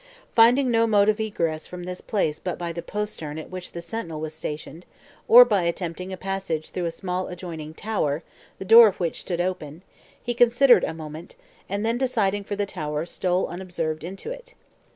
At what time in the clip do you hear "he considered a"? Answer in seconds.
10.19-10.93